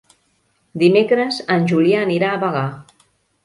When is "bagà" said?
2.47-2.69